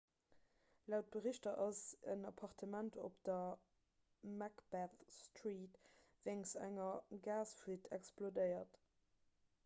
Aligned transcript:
laut 0.91 1.11
berichter 1.15 1.51
ass 1.63 1.81
en 2.13 2.23
appartement 2.29 2.93
op 3.07 3.15
der 3.27 3.59
macbeth 4.39 5.05
street 5.17 5.77
wéinst 6.29 6.57
enger 6.69 7.19
gasfuite 7.27 7.93
explodéiert 7.99 8.81